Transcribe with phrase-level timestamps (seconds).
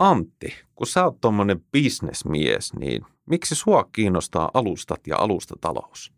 [0.00, 6.12] Antti, kun sä oot tuommoinen bisnesmies, niin miksi sua kiinnostaa alustat ja alustatalous?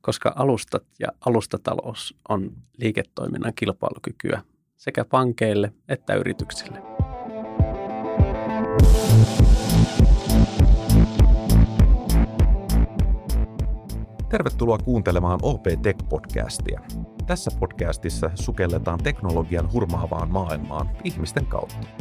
[0.00, 4.42] Koska alustat ja alustatalous on liiketoiminnan kilpailukykyä
[4.76, 6.82] sekä pankeille että yrityksille.
[14.28, 16.80] Tervetuloa kuuntelemaan OP Tech-podcastia.
[17.26, 21.99] Tässä podcastissa sukelletaan teknologian hurmaavaan maailmaan ihmisten kautta.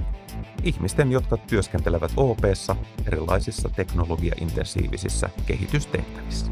[0.63, 2.75] Ihmisten, jotka työskentelevät OPssa
[3.07, 6.52] erilaisissa teknologiaintensiivisissä kehitystehtävissä.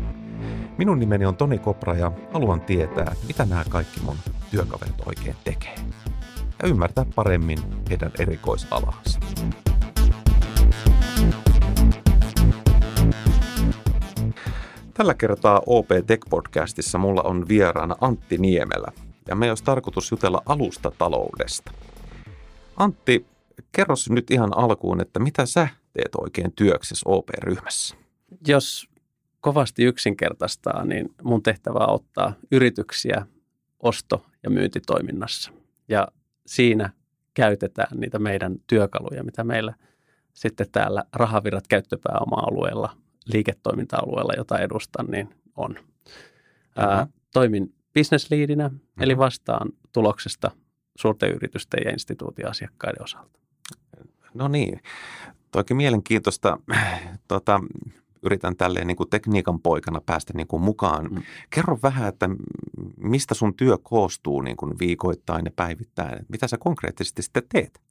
[0.77, 4.17] Minun nimeni on Toni Kopra ja haluan tietää, mitä nämä kaikki mun
[4.51, 5.75] työkaverit oikein tekee.
[6.63, 7.59] Ja ymmärtää paremmin
[7.89, 9.19] heidän erikoisalaansa.
[14.93, 18.91] Tällä kertaa OP Tech-podcastissa mulla on vieraana Antti Niemelä,
[19.27, 21.71] ja me olisi tarkoitus jutella alustataloudesta.
[22.77, 23.25] Antti,
[23.71, 27.95] kerro nyt ihan alkuun, että mitä sä teet oikein työksessä OP-ryhmässä?
[28.47, 28.89] Jos
[29.41, 33.25] kovasti yksinkertaistaa, niin mun tehtävä on auttaa yrityksiä
[33.79, 35.51] osto- ja myyntitoiminnassa.
[35.87, 36.07] Ja
[36.45, 36.89] siinä
[37.33, 39.73] käytetään niitä meidän työkaluja, mitä meillä
[40.33, 42.97] sitten täällä rahavirrat käyttöpääoma-alueella,
[43.33, 45.75] liiketoiminta-alueella, jota edustan, niin on.
[46.75, 48.79] Ää, toimin business mm-hmm.
[48.99, 50.51] eli vastaan tuloksesta
[50.97, 53.39] suurten yritysten ja instituutioasiakkaiden osalta.
[54.33, 54.81] No niin,
[55.51, 56.57] toikin mielenkiintoista.
[57.27, 57.59] Tota,
[58.23, 61.07] yritän tälleen niin kuin tekniikan poikana päästä niin kuin mukaan.
[61.11, 61.23] Mm.
[61.49, 62.29] Kerro vähän, että
[62.97, 66.25] mistä sun työ koostuu niin kuin viikoittain ja päivittäin.
[66.29, 67.81] Mitä sä konkreettisesti sitten teet?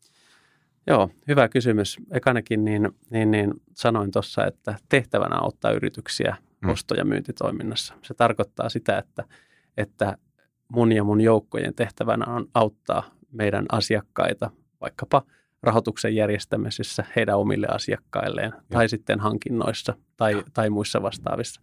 [0.87, 1.97] Joo, hyvä kysymys.
[2.11, 6.71] Ekanakin niin, niin, niin sanoin tuossa, että tehtävänä auttaa yrityksiä mm.
[6.71, 7.95] osto- ja myyntitoiminnassa.
[8.03, 9.25] Se tarkoittaa sitä, että,
[9.77, 10.19] että
[10.69, 13.03] mun ja mun joukkojen tehtävänä on auttaa
[13.33, 15.23] meidän asiakkaita vaikkapa–
[15.67, 18.63] rahoituksen järjestämisessä heidän omille asiakkailleen ja.
[18.69, 21.61] tai sitten hankinnoissa tai, tai muissa vastaavissa.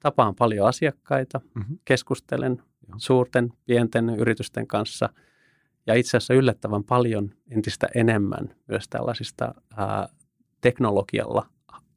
[0.00, 1.78] Tapaan paljon asiakkaita, mm-hmm.
[1.84, 2.94] keskustelen ja.
[2.96, 5.08] suurten, pienten yritysten kanssa
[5.86, 10.08] ja itse asiassa yllättävän paljon entistä enemmän myös tällaisista ää,
[10.60, 11.46] teknologialla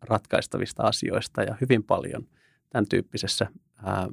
[0.02, 2.28] ratkaistavista asioista ja hyvin paljon
[2.69, 3.48] tämän tyyppisessä
[3.84, 4.08] ää,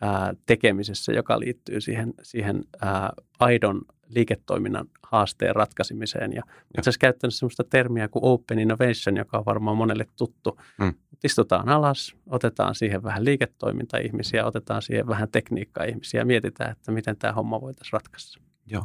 [0.00, 6.32] ää, tekemisessä, joka liittyy siihen, siihen ää, aidon liiketoiminnan haasteen ratkaisemiseen.
[6.32, 10.60] Ja itse asiassa käyttänyt sellaista termiä kuin Open Innovation, joka on varmaan monelle tuttu.
[10.78, 10.94] Mm.
[11.24, 17.32] Istutaan alas, otetaan siihen vähän liiketoiminta-ihmisiä, otetaan siihen vähän tekniikka-ihmisiä ja mietitään, että miten tämä
[17.32, 18.40] homma voitaisiin ratkaista.
[18.66, 18.84] Joo.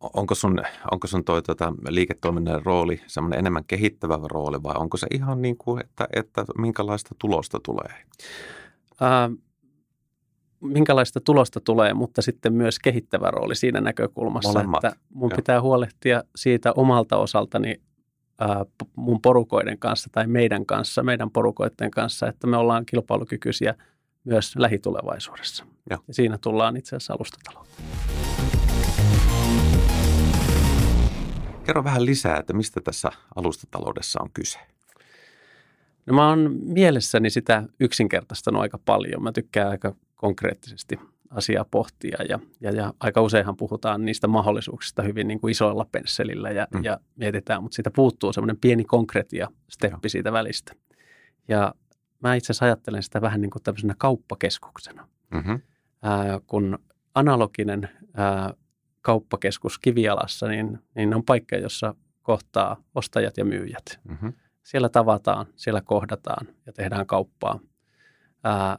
[0.00, 5.06] Onko sun, onko sun toi tota, liiketoiminnan rooli semmoinen enemmän kehittävä rooli vai onko se
[5.10, 7.94] ihan niin kuin, että, että minkälaista tulosta tulee?
[9.02, 9.30] Äh,
[10.60, 14.84] minkälaista tulosta tulee, mutta sitten myös kehittävä rooli siinä näkökulmassa, Molemmat.
[14.84, 17.80] että mun pitää huolehtia siitä omalta osaltani
[18.38, 18.64] ää,
[18.96, 23.74] mun porukoiden kanssa tai meidän kanssa, meidän porukoiden kanssa, että me ollaan kilpailukykyisiä
[24.24, 25.64] myös lähitulevaisuudessa.
[25.90, 26.00] Joo.
[26.08, 27.84] Ja siinä tullaan itse asiassa alustatalouteen.
[31.64, 34.58] Kerro vähän lisää, että mistä tässä alustataloudessa on kyse?
[36.06, 39.22] No mä oon mielessäni sitä yksinkertaistanut aika paljon.
[39.22, 45.28] Mä tykkään aika konkreettisesti asiaa pohtia ja, ja, ja aika useinhan puhutaan niistä mahdollisuuksista hyvin
[45.28, 46.84] niin kuin isoilla pensselillä ja, mm.
[46.84, 50.72] ja mietitään, mutta siitä puuttuu semmoinen pieni konkretia steppi siitä välistä.
[51.48, 51.74] Ja
[52.20, 55.08] mä itse asiassa ajattelen sitä vähän niin kuin tämmöisenä kauppakeskuksena.
[55.30, 55.60] Mm-hmm.
[56.02, 56.78] Ää, kun
[57.14, 58.54] analoginen ää,
[59.00, 64.00] kauppakeskus kivialassa, niin, niin on paikka, jossa kohtaa ostajat ja myyjät.
[64.04, 64.32] Mm-hmm.
[64.62, 67.60] Siellä tavataan, siellä kohdataan ja tehdään kauppaa.
[68.44, 68.78] Ää,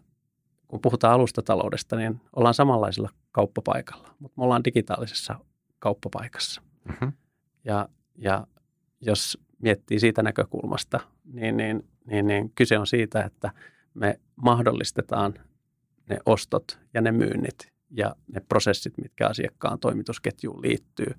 [0.70, 5.36] kun puhutaan alustataloudesta, niin ollaan samanlaisella kauppapaikalla, mutta me ollaan digitaalisessa
[5.80, 6.62] kauppapaikassa.
[6.90, 7.14] Mm-hmm.
[7.64, 8.48] Ja, ja
[9.02, 13.52] jos miettii siitä näkökulmasta, niin, niin, niin, niin kyse on siitä, että
[13.94, 15.34] me mahdollistetaan
[16.10, 21.14] ne ostot ja ne myynnit ja ne prosessit, mitkä asiakkaan toimitusketjuun liittyy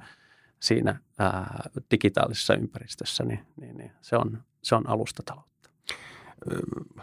[0.60, 5.59] siinä ää, digitaalisessa ympäristössä, niin, niin, niin se, on, se on alustataloutta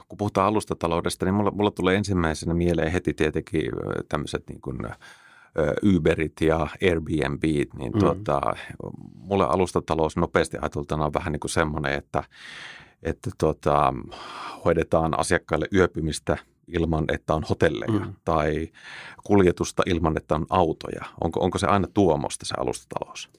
[0.07, 3.71] kun puhutaan alustataloudesta, niin mulla, mulla tulee ensimmäisenä mieleen heti tietenkin
[4.09, 4.77] tämmöiset niin kuin
[5.95, 7.43] Uberit ja Airbnb,
[7.77, 7.99] niin mm.
[7.99, 8.41] tuota,
[9.13, 12.23] mulle alustatalous nopeasti ajateltuna on vähän niin kuin semmoinen, että,
[13.03, 13.93] että tuota,
[14.65, 16.37] hoidetaan asiakkaille yöpymistä
[16.67, 18.13] ilman, että on hotelleja mm.
[18.25, 18.67] tai
[19.23, 21.05] kuljetusta ilman, että on autoja.
[21.23, 23.29] Onko, onko se aina tuomosta se alustatalous?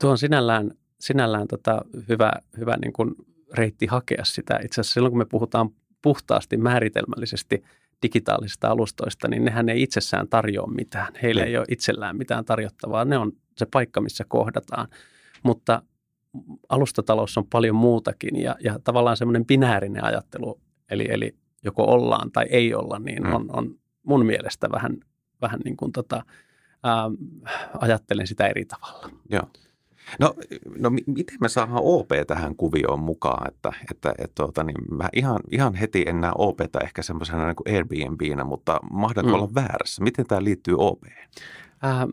[0.00, 0.70] Tuo on sinällään,
[1.00, 3.14] sinällään tota hyvä, hyvä niin kuin
[3.54, 4.60] reitti hakea sitä.
[4.64, 5.70] Itse asiassa silloin, kun me puhutaan
[6.02, 7.62] puhtaasti määritelmällisesti
[8.02, 11.12] digitaalisista alustoista, niin nehän ei itsessään tarjoa mitään.
[11.22, 13.04] Heillä ei, ei ole itsellään mitään tarjottavaa.
[13.04, 14.88] Ne on se paikka, missä kohdataan.
[15.42, 15.82] Mutta
[16.68, 20.60] alustatalous on paljon muutakin ja, ja tavallaan semmoinen binäärinen ajattelu,
[20.90, 23.32] eli, eli joko ollaan tai ei olla, niin mm.
[23.32, 24.96] on, on mun mielestä vähän,
[25.42, 26.24] vähän niin kuin tota,
[26.82, 27.10] ää,
[27.80, 29.10] ajattelen sitä eri tavalla.
[29.30, 29.48] Joo.
[30.20, 30.34] No,
[30.78, 35.40] no miten me saadaan OP tähän kuvioon mukaan, että, että, että tuota, niin mä ihan,
[35.50, 39.34] ihan heti en näe OPtä ehkä semmoisena niin kuin Airbnbnä, mutta mahdanko mm.
[39.34, 40.02] olla väärässä?
[40.02, 41.02] Miten tämä liittyy OP?
[41.84, 42.06] Äh,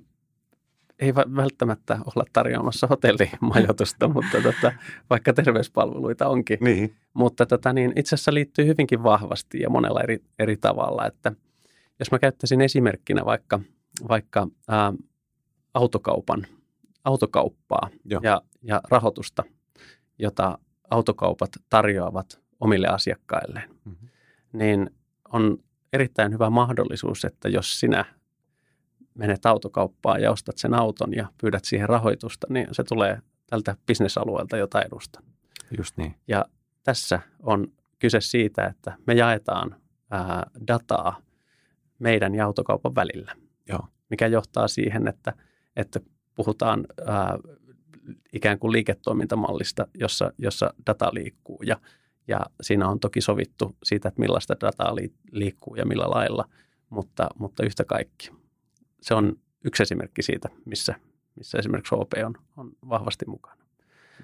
[1.00, 4.72] ei välttämättä olla tarjoamassa hotellimajoitusta, mutta tota,
[5.10, 6.58] vaikka terveyspalveluita onkin.
[6.62, 6.96] Niin.
[7.14, 11.06] Mutta tota, niin itse asiassa liittyy hyvinkin vahvasti ja monella eri, eri tavalla.
[11.06, 11.32] Että
[12.00, 13.60] jos mä käyttäisin esimerkkinä vaikka,
[14.10, 14.94] vaikka ää,
[15.74, 16.48] autokaupan,
[17.06, 17.90] autokauppaa
[18.24, 19.44] ja, ja rahoitusta,
[20.20, 20.58] jota
[20.90, 24.10] autokaupat tarjoavat omille asiakkailleen, mm-hmm.
[24.54, 24.90] niin
[25.34, 25.58] on
[25.94, 28.06] erittäin hyvä mahdollisuus, että jos sinä
[29.14, 34.58] menet autokauppaan ja ostat sen auton ja pyydät siihen rahoitusta, niin se tulee tältä bisnesalueelta,
[34.58, 35.24] jota edustan.
[35.78, 36.16] Just niin.
[36.28, 36.46] Ja
[36.84, 37.68] tässä on
[38.00, 39.76] kyse siitä, että me jaetaan
[40.12, 41.22] ää, dataa
[42.00, 43.36] meidän ja autokaupan välillä,
[43.70, 43.88] Joo.
[44.10, 45.34] mikä johtaa siihen, että,
[45.76, 46.00] että
[46.36, 47.38] puhutaan ää,
[48.34, 51.78] ikään kuin liiketoimintamallista, jossa, jossa data liikkuu ja,
[52.28, 54.96] ja siinä on toki sovittu siitä, että millaista dataa
[55.32, 56.46] liikkuu ja millä lailla,
[56.90, 58.32] mutta, mutta yhtä kaikki
[59.06, 59.36] se on
[59.66, 60.96] yksi esimerkki siitä, missä,
[61.36, 63.66] missä esimerkiksi OP on, on vahvasti mukana.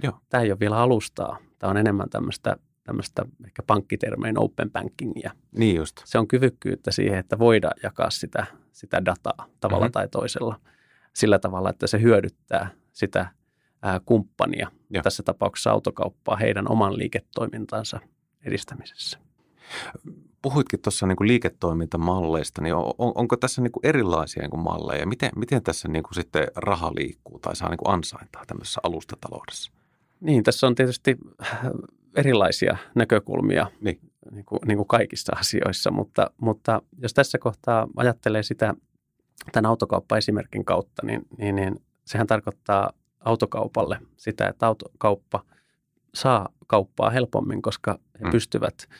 [0.04, 0.20] Joo.
[0.30, 1.38] Tämä ei ole vielä alustaa.
[1.60, 5.32] Tämä on enemmän tämmöistä, tämmöistä ehkä pankkitermein open bankingia.
[5.52, 6.02] Niin just.
[6.06, 9.92] Se on kyvykkyyttä siihen, että voidaan jakaa sitä, sitä dataa tavalla mm-hmm.
[9.92, 10.60] tai toisella
[11.14, 13.32] sillä tavalla, että se hyödyttää sitä
[13.82, 15.04] ää, kumppania, Joo.
[15.04, 18.00] tässä tapauksessa autokauppaa, heidän oman liiketoimintansa
[18.46, 19.20] edistämisessä
[20.42, 25.06] puhuitkin tuossa niin liiketoimintamalleista, niin on, onko tässä niin kuin erilaisia niin kuin malleja?
[25.06, 29.72] Miten, miten tässä niin kuin sitten raha liikkuu tai saa niin kuin ansaintaa tämmöisessä alustataloudessa?
[30.20, 31.18] Niin, tässä on tietysti
[32.16, 34.00] erilaisia näkökulmia niin.
[34.32, 38.74] Niin kuin, niin kuin kaikissa asioissa, mutta, mutta jos tässä kohtaa ajattelee sitä
[39.52, 45.44] tämän autokauppa-esimerkin kautta, niin, niin, niin sehän tarkoittaa autokaupalle sitä, että autokauppa
[46.14, 48.32] saa kauppaa helpommin, koska he mm.
[48.32, 48.76] pystyvät–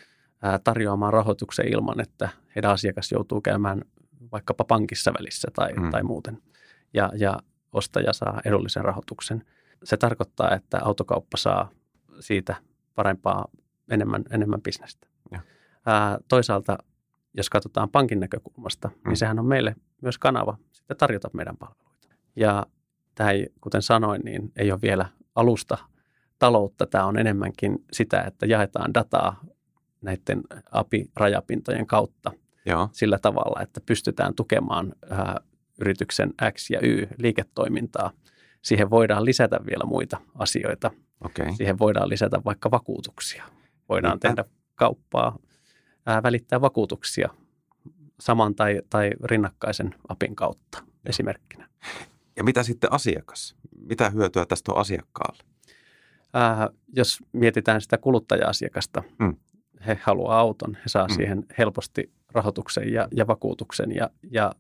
[0.64, 3.82] tarjoamaan rahoituksen ilman, että heidän asiakas joutuu käymään
[4.32, 5.90] vaikkapa pankissa välissä tai, mm.
[5.90, 6.42] tai muuten.
[6.94, 7.40] Ja, ja
[7.72, 9.46] ostaja saa edullisen rahoituksen.
[9.84, 11.70] Se tarkoittaa, että autokauppa saa
[12.20, 12.56] siitä
[12.96, 13.48] parempaa,
[13.90, 15.08] enemmän, enemmän bisnestä.
[15.86, 16.78] Ää, toisaalta,
[17.34, 19.10] jos katsotaan pankin näkökulmasta, niin mm.
[19.10, 22.08] niin sehän on meille myös kanava sitten tarjota meidän palveluita.
[22.36, 22.66] Ja
[23.16, 25.06] tämä ei, kuten sanoin, niin ei ole vielä
[25.36, 25.78] alusta
[26.40, 26.86] taloutta.
[26.86, 29.40] Tämä on enemmänkin sitä, että jaetaan dataa
[30.02, 30.42] näiden
[30.72, 32.32] API-rajapintojen kautta
[32.66, 32.90] Joo.
[32.92, 35.42] sillä tavalla, että pystytään tukemaan ää,
[35.82, 38.12] yrityksen X ja Y liiketoimintaa.
[38.62, 40.92] Siihen voidaan lisätä vielä muita asioita.
[41.26, 41.56] Okay.
[41.56, 43.44] Siihen voidaan lisätä vaikka vakuutuksia.
[43.90, 44.28] Voidaan Mitä?
[44.28, 44.44] tehdä
[44.76, 45.40] kauppaa,
[46.06, 47.30] ää, välittää vakuutuksia
[48.20, 50.88] saman tai, tai rinnakkaisen apin kautta Joo.
[51.06, 51.70] esimerkkinä.
[52.36, 53.56] Ja mitä sitten asiakas?
[53.88, 55.44] Mitä hyötyä tästä on asiakkaalle?
[56.34, 59.36] Ää, jos mietitään sitä kuluttaja-asiakasta, mm
[59.88, 61.14] he haluaa auton, he saa mm.
[61.14, 64.52] siihen helposti rahoituksen ja, ja vakuutuksen ja, ja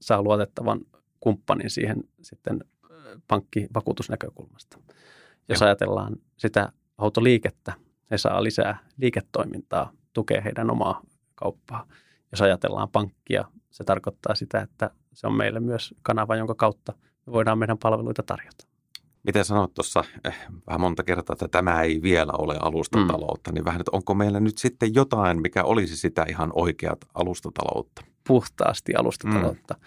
[0.00, 0.80] saa luotettavan
[1.20, 2.64] kumppanin siihen sitten
[3.28, 4.78] pankkivakuutusnäkökulmasta.
[5.48, 5.66] Jos Joo.
[5.66, 7.72] ajatellaan sitä autoliikettä,
[8.10, 11.02] he saa lisää liiketoimintaa, tukee heidän omaa
[11.34, 11.86] kauppaa.
[12.32, 16.92] Jos ajatellaan pankkia, se tarkoittaa sitä, että se on meille myös kanava, jonka kautta
[17.26, 18.68] me voidaan meidän palveluita tarjota
[19.22, 23.54] miten sanoit tuossa eh, vähän monta kertaa, että tämä ei vielä ole alustataloutta, mm.
[23.54, 28.02] niin vähän, että onko meillä nyt sitten jotain, mikä olisi sitä ihan oikeat alustataloutta?
[28.26, 29.74] Puhtaasti alustataloutta.
[29.74, 29.80] Mm.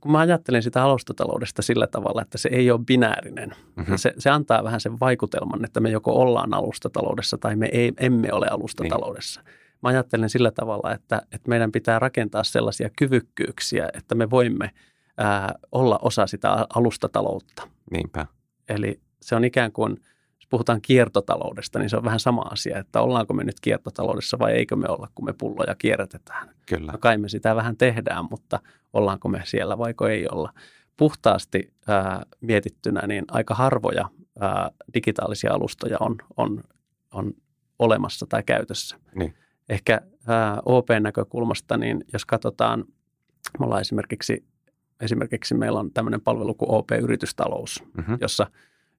[0.00, 3.54] Kun mä ajattelen sitä alustataloudesta sillä tavalla, että se ei ole binäärinen.
[3.76, 3.96] Mm-hmm.
[3.96, 8.32] Se, se antaa vähän sen vaikutelman, että me joko ollaan alustataloudessa tai me ei, emme
[8.32, 9.40] ole alustataloudessa.
[9.40, 9.65] Niin.
[9.82, 14.70] Mä ajattelen sillä tavalla, että, että meidän pitää rakentaa sellaisia kyvykkyyksiä, että me voimme
[15.18, 17.68] ää, olla osa sitä alustataloutta.
[17.90, 18.26] Niinpä.
[18.68, 19.96] Eli se on ikään kuin,
[20.36, 24.52] jos puhutaan kiertotaloudesta, niin se on vähän sama asia, että ollaanko me nyt kiertotaloudessa vai
[24.52, 26.48] eikö me olla, kun me pulloja kierrätetään.
[26.68, 26.92] Kyllä.
[26.92, 28.60] No kai me sitä vähän tehdään, mutta
[28.92, 30.52] ollaanko me siellä vaiko ei olla.
[30.96, 34.08] Puhtaasti ää, mietittynä, niin aika harvoja
[34.40, 36.62] ää, digitaalisia alustoja on, on,
[37.12, 37.32] on
[37.78, 38.96] olemassa tai käytössä.
[39.14, 39.34] Niin.
[39.68, 42.84] Ehkä ää, OP-näkökulmasta, niin jos katsotaan,
[43.58, 44.44] me ollaan esimerkiksi
[45.00, 48.18] Esimerkiksi meillä on tämmöinen palvelu kuin OP-yritystalous, mm-hmm.
[48.20, 48.46] jossa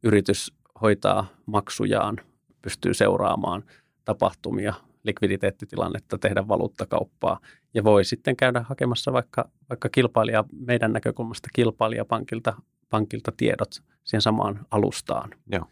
[0.04, 2.18] yritys hoitaa maksujaan,
[2.62, 3.64] pystyy seuraamaan
[4.06, 7.40] tapahtumia, likviditeettitilannetta, tehdä valuuttakauppaa
[7.74, 12.54] ja voi sitten käydä hakemassa vaikka, vaikka kilpailija, meidän näkökulmasta kilpailijapankilta
[12.90, 15.30] pankilta tiedot siihen samaan alustaan.
[15.52, 15.66] Joo.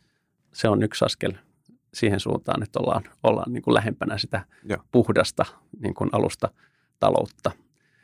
[0.54, 1.34] se on yksi askel
[1.96, 4.80] siihen suuntaan, että ollaan, ollaan niin kuin lähempänä sitä Joo.
[4.92, 5.46] puhdasta
[5.80, 6.50] niin kuin alusta
[7.00, 7.52] taloutta.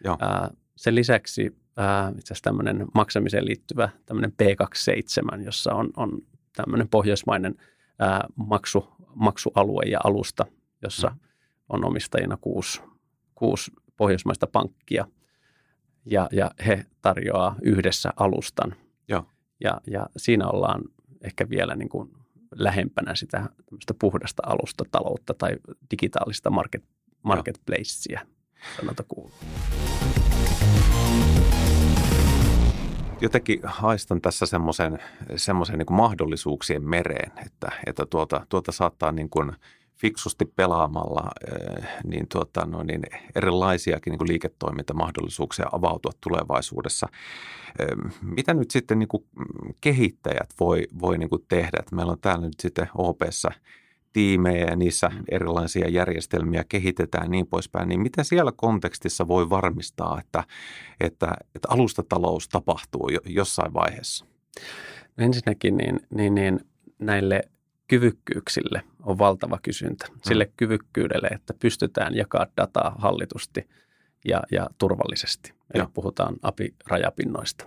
[0.04, 0.18] Joo.
[0.20, 6.22] Ää, sen lisäksi ää, itse asiassa tämmöinen maksamiseen liittyvä tämmöinen P27, jossa on, on
[6.56, 7.56] tämmöinen pohjoismainen
[8.00, 10.46] ää, maksu, maksualue ja alusta,
[10.82, 11.20] jossa mm.
[11.70, 12.82] on omistajina kuusi,
[13.36, 15.08] kuusi pohjoismaista pankkia
[16.06, 18.76] ja, ja he tarjoaa yhdessä alustan.
[19.08, 19.26] Joo.
[19.60, 20.82] Ja, ja siinä ollaan
[21.22, 22.21] ehkä vielä niin kuin
[22.56, 23.50] lähempänä sitä
[24.00, 25.58] puhdasta alustataloutta tai
[25.92, 26.84] digitaalista market,
[27.24, 28.22] marketplacea,
[28.78, 29.34] sanota kuuluu.
[33.22, 35.00] Jotenkin haistan tässä semmoisen,
[35.36, 39.52] semmoisen niin mahdollisuuksien mereen, että, että tuota, tuota saattaa niin kuin
[40.02, 41.32] fiksusti pelaamalla
[42.04, 43.02] niin tuota, no niin
[43.36, 47.08] erilaisiakin niin kuin liiketoimintamahdollisuuksia avautua tulevaisuudessa.
[48.22, 49.24] Mitä nyt sitten niin kuin
[49.82, 51.78] kehittäjät voi, voi niin kuin tehdä?
[51.80, 53.52] Että meillä on täällä nyt sitten OPssa
[54.14, 55.24] tiimejä ja niissä mm.
[55.32, 60.44] erilaisia järjestelmiä kehitetään niin poispäin, niin miten siellä kontekstissa voi varmistaa, että,
[61.00, 64.26] että, että alustatalous tapahtuu jo, jossain vaiheessa?
[65.18, 66.60] No ensinnäkin niin, niin, niin
[67.00, 67.42] näille
[67.92, 70.08] kyvykkyyksille on valtava kysyntä.
[70.10, 70.20] Mm.
[70.24, 70.52] Sille mm.
[70.58, 73.70] kyvykkyydelle, että pystytään jakaa dataa hallitusti
[74.28, 75.54] ja, ja turvallisesti.
[75.74, 77.66] Eli puhutaan API-rajapinnoista.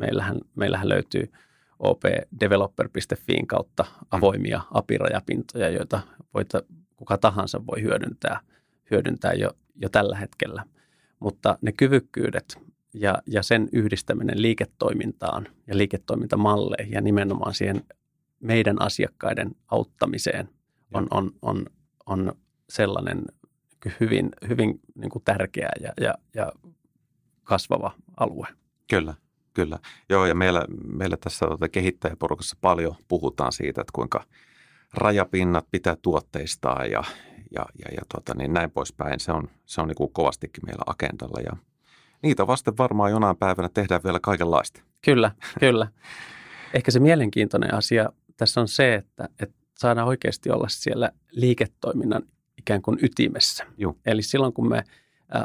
[0.00, 1.32] Meillähän, meillähän löytyy–
[1.82, 6.00] opdeveloper.fiin kautta avoimia API-rajapintoja, joita
[6.34, 6.62] voita,
[6.96, 8.40] kuka tahansa voi hyödyntää,
[8.90, 10.64] hyödyntää jo, jo tällä hetkellä.
[11.20, 12.58] Mutta ne kyvykkyydet
[12.94, 17.84] ja, ja sen yhdistäminen liiketoimintaan ja liiketoimintamalleihin ja nimenomaan siihen
[18.42, 20.48] meidän asiakkaiden auttamiseen
[20.94, 21.66] on, on, on,
[22.06, 22.32] on
[22.68, 23.22] sellainen
[24.00, 26.52] hyvin, hyvin niin kuin tärkeä ja, ja, ja
[27.44, 28.46] kasvava alue.
[28.90, 29.14] Kyllä.
[29.54, 29.78] Kyllä.
[30.08, 34.24] Joo, ja meillä, meillä tässä tuota kehittäjäporukassa paljon puhutaan siitä, että kuinka
[34.94, 37.04] rajapinnat pitää tuotteistaa ja,
[37.54, 39.20] ja, ja, ja tuota, niin näin poispäin.
[39.20, 41.56] Se on, se on niin kuin kovastikin meillä agendalla ja
[42.22, 44.82] niitä vasten varmaan jonain päivänä tehdään vielä kaikenlaista.
[45.04, 45.30] Kyllä,
[45.60, 45.88] kyllä.
[46.74, 52.22] Ehkä se mielenkiintoinen asia tässä on se, että, että saadaan oikeasti olla siellä liiketoiminnan
[52.58, 53.64] ikään kuin ytimessä.
[53.78, 53.98] Juh.
[54.06, 54.84] Eli silloin kun me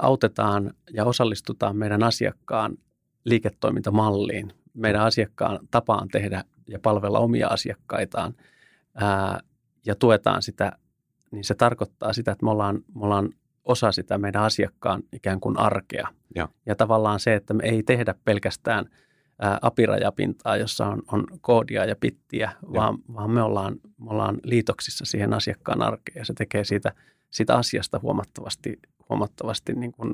[0.01, 2.77] autetaan ja osallistutaan meidän asiakkaan
[3.25, 8.33] liiketoimintamalliin, meidän asiakkaan tapaan tehdä ja palvella omia asiakkaitaan
[8.95, 9.39] ää,
[9.85, 10.71] ja tuetaan sitä,
[11.31, 13.29] niin se tarkoittaa sitä, että me ollaan, me ollaan
[13.65, 16.07] osa sitä meidän asiakkaan ikään kuin arkea.
[16.35, 18.85] Ja, ja tavallaan se, että me ei tehdä pelkästään
[19.41, 25.05] ää, apirajapintaa, jossa on, on koodia ja pittiä, vaan, vaan me, ollaan, me ollaan liitoksissa
[25.05, 26.93] siihen asiakkaan arkeen ja se tekee siitä,
[27.29, 28.79] siitä asiasta huomattavasti,
[29.09, 30.13] huomattavasti niin kuin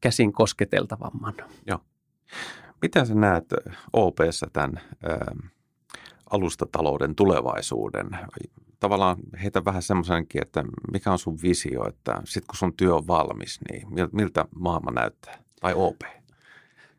[0.00, 1.34] käsin kosketeltavamman.
[1.66, 1.78] Joo.
[2.82, 3.44] Miten sä näet
[3.92, 5.18] OPssa tämän ä,
[6.30, 8.10] alustatalouden tulevaisuuden?
[8.80, 13.06] Tavallaan heitä vähän semmoisenkin, että mikä on sun visio, että sitten kun sun työ on
[13.06, 15.38] valmis, niin miltä maailma näyttää?
[15.60, 16.00] Tai OP?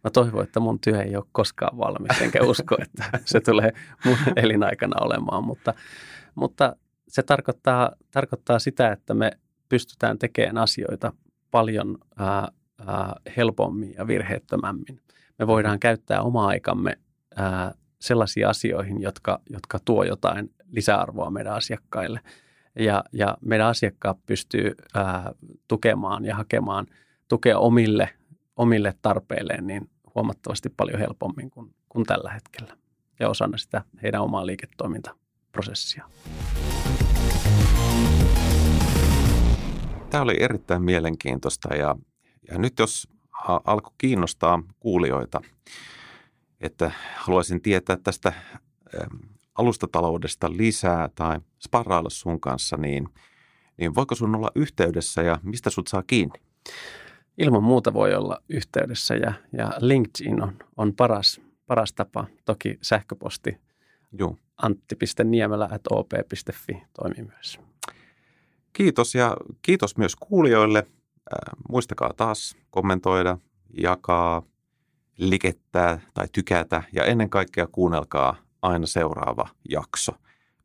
[0.03, 3.73] Mä toivon, että mun työ ei ole koskaan valmis, enkä usko, että se tulee
[4.05, 5.73] mun elinaikana olemaan, mutta,
[6.35, 6.75] mutta
[7.07, 9.31] se tarkoittaa, tarkoittaa sitä, että me
[9.69, 11.13] pystytään tekemään asioita
[11.51, 12.47] paljon ää,
[12.87, 15.01] ää, helpommin ja virheettömämmin
[15.41, 16.97] me voidaan käyttää omaa aikamme
[17.35, 22.19] ää, sellaisiin asioihin, jotka, jotka tuo jotain lisäarvoa meidän asiakkaille.
[22.79, 25.31] Ja, ja meidän asiakkaat pystyy ää,
[25.67, 26.87] tukemaan ja hakemaan
[27.27, 28.09] tukea omille,
[28.61, 32.77] omille tarpeilleen niin huomattavasti paljon helpommin kuin, kuin tällä hetkellä
[33.19, 36.05] ja osana sitä heidän omaa liiketoimintaprosessia.
[40.09, 41.95] Tämä oli erittäin mielenkiintoista ja,
[42.51, 43.07] ja nyt jos
[43.65, 45.41] alkoi kiinnostaa kuulijoita,
[46.59, 48.33] että haluaisin tietää tästä
[49.55, 53.07] alustataloudesta lisää tai sparrailla sun kanssa, niin,
[53.77, 56.39] niin voiko sun olla yhteydessä ja mistä sut saa kiinni?
[57.37, 62.27] Ilman muuta voi olla yhteydessä ja, ja LinkedIn on, on paras, paras tapa.
[62.45, 63.57] Toki sähköposti
[64.11, 64.37] Joo.
[64.57, 67.59] antti.niemelä.op.fi toimii myös.
[68.73, 70.87] Kiitos ja kiitos myös kuulijoille–
[71.69, 73.37] muistakaa taas kommentoida,
[73.77, 74.41] jakaa,
[75.17, 80.11] likettää tai tykätä ja ennen kaikkea kuunnelkaa aina seuraava jakso.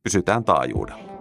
[0.02, 1.15] Pysytään taajuudella.